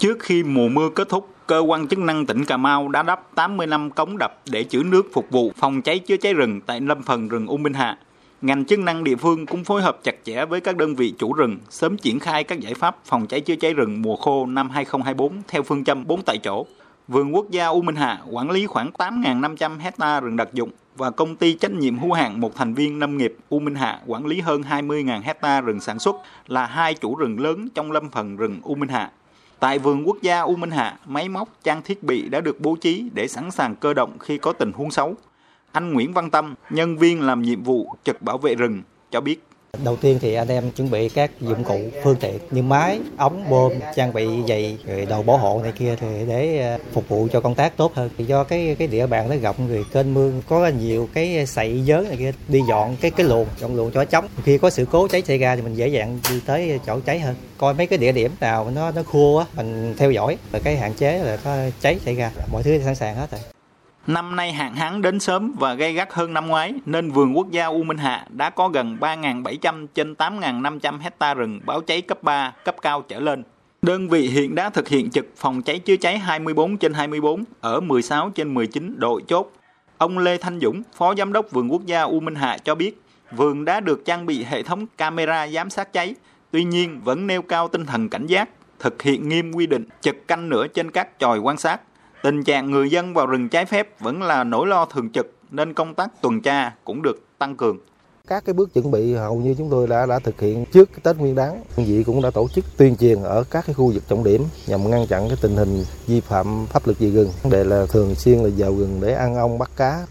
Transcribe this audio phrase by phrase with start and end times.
[0.00, 3.34] Trước khi mùa mưa kết thúc, cơ quan chức năng tỉnh Cà Mau đã đắp
[3.34, 6.80] 80 năm cống đập để trữ nước phục vụ phòng cháy chữa cháy rừng tại
[6.80, 7.98] lâm phần rừng U Minh Hạ.
[8.42, 11.32] Ngành chức năng địa phương cũng phối hợp chặt chẽ với các đơn vị chủ
[11.32, 14.70] rừng sớm triển khai các giải pháp phòng cháy chữa cháy rừng mùa khô năm
[14.70, 16.66] 2024 theo phương châm 4 tại chỗ.
[17.08, 21.10] Vườn quốc gia U Minh Hạ quản lý khoảng 8.500 hecta rừng đặc dụng và
[21.10, 24.26] công ty trách nhiệm hữu hạn một thành viên lâm nghiệp U Minh Hạ quản
[24.26, 28.36] lý hơn 20.000 hecta rừng sản xuất là hai chủ rừng lớn trong lâm phần
[28.36, 29.10] rừng U Minh Hạ.
[29.60, 32.76] Tại vườn quốc gia U Minh Hạ, máy móc, trang thiết bị đã được bố
[32.76, 35.14] trí để sẵn sàng cơ động khi có tình huống xấu.
[35.72, 39.49] Anh Nguyễn Văn Tâm, nhân viên làm nhiệm vụ trực bảo vệ rừng, cho biết.
[39.84, 43.50] Đầu tiên thì anh em chuẩn bị các dụng cụ, phương tiện như máy, ống,
[43.50, 47.28] bơm, trang bị giày, rồi đầu bảo hộ này kia thì để ờ, phục vụ
[47.32, 48.10] cho công tác tốt hơn.
[48.18, 51.80] Thì do cái cái địa bàn nó rộng rồi kênh mương có nhiều cái sậy
[51.84, 54.86] giới này kia đi dọn cái cái luồng, dọn luồng cho chống Khi có sự
[54.90, 57.34] cố cháy xảy ra thì mình dễ dàng đi tới chỗ cháy hơn.
[57.58, 60.76] Coi mấy cái địa điểm nào nó nó khô á, mình theo dõi và cái
[60.76, 62.30] hạn chế là có cháy xảy ra.
[62.52, 63.40] Mọi thứ sẵn sàng hết rồi.
[64.06, 67.50] Năm nay hạn hán đến sớm và gây gắt hơn năm ngoái, nên vườn quốc
[67.50, 72.22] gia U Minh Hạ đã có gần 3.700 trên 8.500 hecta rừng báo cháy cấp
[72.22, 73.42] 3, cấp cao trở lên.
[73.82, 77.80] Đơn vị hiện đã thực hiện trực phòng cháy chữa cháy 24 trên 24 ở
[77.80, 79.52] 16 trên 19 đội chốt.
[79.98, 83.02] Ông Lê Thanh Dũng, Phó Giám đốc Vườn Quốc gia U Minh Hạ cho biết,
[83.32, 86.14] vườn đã được trang bị hệ thống camera giám sát cháy,
[86.50, 88.48] tuy nhiên vẫn nêu cao tinh thần cảnh giác,
[88.78, 91.80] thực hiện nghiêm quy định trực canh nửa trên các chòi quan sát
[92.22, 95.74] Tình trạng người dân vào rừng trái phép vẫn là nỗi lo thường trực nên
[95.74, 97.78] công tác tuần tra cũng được tăng cường.
[98.26, 101.00] Các cái bước chuẩn bị hầu như chúng tôi đã đã thực hiện trước cái
[101.02, 101.62] Tết Nguyên đán.
[101.76, 104.44] Đơn vị cũng đã tổ chức tuyên truyền ở các cái khu vực trọng điểm
[104.66, 107.30] nhằm ngăn chặn cái tình hình vi phạm pháp luật về rừng.
[107.42, 110.06] Vấn đề là thường xuyên là vào rừng để ăn ong bắt cá.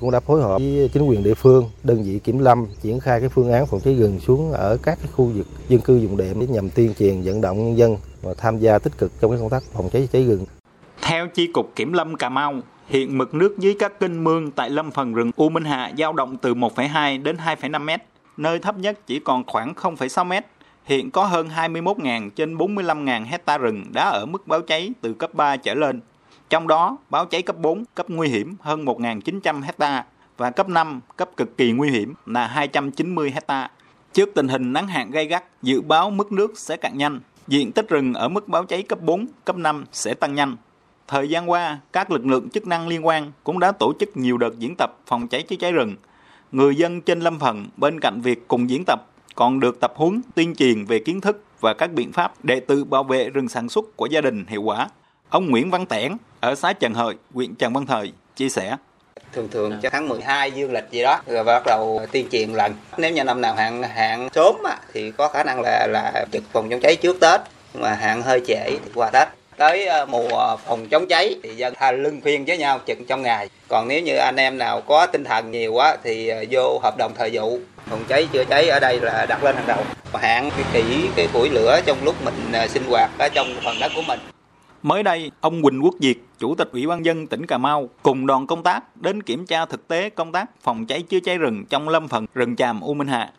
[0.00, 3.20] Cũng đã phối hợp với chính quyền địa phương, đơn vị kiểm lâm triển khai
[3.20, 6.16] cái phương án phòng cháy rừng xuống ở các cái khu vực dân cư dùng
[6.16, 9.30] đệm để nhằm tuyên truyền vận động nhân dân và tham gia tích cực trong
[9.30, 10.46] cái công tác phòng cháy cháy rừng.
[11.02, 12.54] Theo Chi cục Kiểm lâm Cà Mau,
[12.86, 16.12] hiện mực nước dưới các kênh mương tại lâm phần rừng U Minh Hạ dao
[16.12, 18.02] động từ 1,2 đến 2,5 mét,
[18.36, 20.46] nơi thấp nhất chỉ còn khoảng 0,6 mét.
[20.84, 25.34] Hiện có hơn 21.000 trên 45.000 hecta rừng đã ở mức báo cháy từ cấp
[25.34, 26.00] 3 trở lên.
[26.50, 30.04] Trong đó, báo cháy cấp 4, cấp nguy hiểm hơn 1.900 hecta
[30.36, 33.70] và cấp 5, cấp cực kỳ nguy hiểm là 290 hecta.
[34.12, 37.20] Trước tình hình nắng hạn gay gắt, dự báo mức nước sẽ cạn nhanh.
[37.46, 40.56] Diện tích rừng ở mức báo cháy cấp 4, cấp 5 sẽ tăng nhanh.
[41.08, 44.38] Thời gian qua, các lực lượng chức năng liên quan cũng đã tổ chức nhiều
[44.38, 45.96] đợt diễn tập phòng cháy chữa cháy rừng.
[46.52, 49.00] Người dân trên lâm phần bên cạnh việc cùng diễn tập
[49.34, 52.84] còn được tập huấn tuyên truyền về kiến thức và các biện pháp để tự
[52.84, 54.88] bảo vệ rừng sản xuất của gia đình hiệu quả.
[55.28, 58.76] Ông Nguyễn Văn Tẻn ở xã Trần Hợi, huyện Trần Văn Thời chia sẻ
[59.32, 62.74] thường thường cho tháng 12 dương lịch gì đó rồi bắt đầu tuyên truyền lần
[62.96, 64.56] nếu như năm nào hạn hạn sớm
[64.92, 67.40] thì có khả năng là là trực phòng chống cháy trước Tết
[67.74, 69.28] mà hạn hơi trễ thì qua Tết
[69.62, 73.22] tới ờ, mùa phòng chống cháy thì dân thay lưng phiên với nhau chừng trong
[73.22, 73.48] ngày.
[73.68, 76.94] Còn nếu như anh em nào có tinh thần nhiều quá thì ờ, vô hợp
[76.98, 77.58] đồng thời vụ.
[77.90, 79.84] Phòng cháy chữa cháy ở đây là đặt lên hàng đầu.
[80.12, 83.46] Và hạn cái kỹ cái củi lửa trong lúc mình ờ, sinh hoạt ở trong
[83.64, 84.20] phần đất của mình.
[84.82, 88.26] Mới đây, ông Quỳnh Quốc Diệt, Chủ tịch Ủy ban dân tỉnh Cà Mau cùng
[88.26, 91.64] đoàn công tác đến kiểm tra thực tế công tác phòng cháy chữa cháy rừng
[91.70, 93.30] trong lâm phần rừng tràm U Minh Hạ.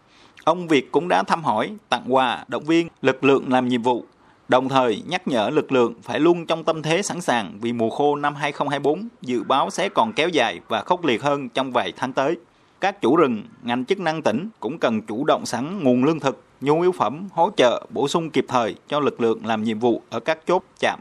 [0.44, 4.06] Ông Việt cũng đã thăm hỏi, tặng quà, động viên lực lượng làm nhiệm vụ.
[4.47, 7.89] Đồng thời nhắc nhở lực lượng phải luôn trong tâm thế sẵn sàng vì mùa
[7.89, 11.93] khô năm 2024 dự báo sẽ còn kéo dài và khốc liệt hơn trong vài
[11.95, 12.35] tháng tới.
[12.81, 16.43] Các chủ rừng, ngành chức năng tỉnh cũng cần chủ động sẵn nguồn lương thực,
[16.61, 20.01] nhu yếu phẩm, hỗ trợ, bổ sung kịp thời cho lực lượng làm nhiệm vụ
[20.09, 20.99] ở các chốt chạm